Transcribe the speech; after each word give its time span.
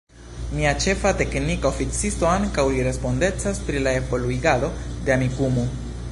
Mia 0.59 0.69
Ĉefa 0.85 1.09
Teknika 1.17 1.69
Oficisto 1.69 2.29
ankaŭ 2.29 2.65
li 2.75 2.85
respondecas 2.89 3.61
pri 3.67 3.83
la 3.89 3.93
evoluigado 4.01 4.71
de 4.89 5.15
Amikumu 5.17 5.67